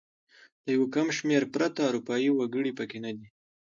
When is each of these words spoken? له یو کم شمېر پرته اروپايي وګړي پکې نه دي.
له 0.63 0.69
یو 0.77 0.83
کم 0.95 1.07
شمېر 1.17 1.43
پرته 1.53 1.79
اروپايي 1.89 2.29
وګړي 2.33 2.71
پکې 2.79 2.99
نه 3.05 3.11
دي. 3.17 3.27